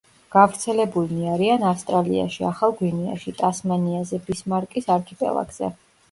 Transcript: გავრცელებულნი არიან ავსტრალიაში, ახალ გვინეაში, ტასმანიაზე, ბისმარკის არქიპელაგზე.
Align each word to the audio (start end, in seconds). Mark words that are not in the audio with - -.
გავრცელებულნი 0.35 1.25
არიან 1.33 1.65
ავსტრალიაში, 1.71 2.39
ახალ 2.51 2.73
გვინეაში, 2.79 3.33
ტასმანიაზე, 3.41 4.21
ბისმარკის 4.31 4.89
არქიპელაგზე. 4.95 5.71